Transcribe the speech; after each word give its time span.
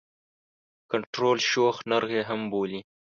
کنټرول 0.91 1.37
شوی 1.49 1.79
نرخ 1.89 2.09
یې 2.17 2.21
هم 2.29 2.41
بولي. 2.51 2.79